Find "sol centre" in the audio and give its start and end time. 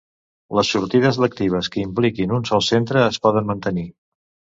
2.53-3.05